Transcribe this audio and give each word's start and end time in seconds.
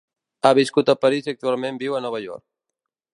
Ha 0.45 0.51
viscut 0.59 0.89
a 0.93 0.95
París 1.05 1.29
i 1.29 1.33
actualment 1.35 1.79
viu 1.85 1.99
a 1.99 2.03
Nova 2.09 2.23
York. 2.27 2.43